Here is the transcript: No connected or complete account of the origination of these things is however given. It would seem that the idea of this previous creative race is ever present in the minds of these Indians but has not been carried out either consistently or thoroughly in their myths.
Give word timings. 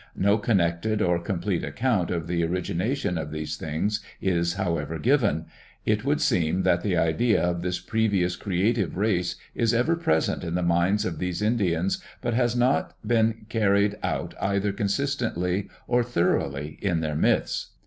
No 0.15 0.39
connected 0.39 0.99
or 0.99 1.19
complete 1.19 1.63
account 1.63 2.09
of 2.09 2.25
the 2.25 2.43
origination 2.43 3.19
of 3.19 3.29
these 3.29 3.55
things 3.55 3.99
is 4.19 4.55
however 4.55 4.97
given. 4.97 5.45
It 5.85 6.03
would 6.03 6.19
seem 6.21 6.63
that 6.63 6.81
the 6.81 6.97
idea 6.97 7.39
of 7.43 7.61
this 7.61 7.79
previous 7.79 8.35
creative 8.35 8.97
race 8.97 9.35
is 9.53 9.75
ever 9.75 9.95
present 9.95 10.43
in 10.43 10.55
the 10.55 10.63
minds 10.63 11.05
of 11.05 11.19
these 11.19 11.43
Indians 11.43 12.03
but 12.19 12.33
has 12.33 12.55
not 12.55 12.95
been 13.07 13.45
carried 13.47 13.95
out 14.01 14.33
either 14.41 14.71
consistently 14.73 15.69
or 15.87 16.03
thoroughly 16.03 16.79
in 16.81 17.01
their 17.01 17.15
myths. 17.15 17.67